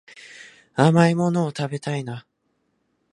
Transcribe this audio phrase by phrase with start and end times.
[0.73, 2.25] 甘いもの食べたいな